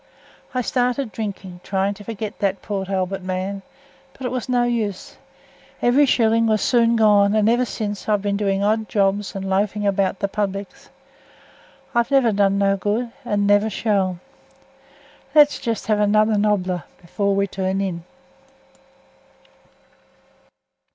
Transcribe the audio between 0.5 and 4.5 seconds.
I started drinking, trying to forget that Port Albert man, but it was